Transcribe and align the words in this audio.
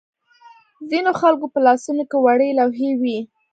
ځینو 0.89 1.11
خلکو 1.21 1.45
په 1.53 1.59
لاسونو 1.65 2.03
کې 2.09 2.17
وړې 2.23 2.49
لوحې 2.59 2.89
وې. 3.01 3.17